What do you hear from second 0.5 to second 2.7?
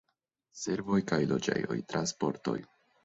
Servoj kaj loĝejoj, transportoj.